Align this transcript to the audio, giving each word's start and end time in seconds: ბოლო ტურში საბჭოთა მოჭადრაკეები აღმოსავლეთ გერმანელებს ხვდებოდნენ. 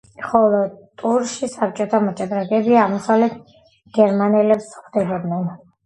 ბოლო 0.21 0.61
ტურში 1.01 1.49
საბჭოთა 1.57 2.01
მოჭადრაკეები 2.07 2.81
აღმოსავლეთ 2.87 3.39
გერმანელებს 4.03 4.77
ხვდებოდნენ. 4.85 5.51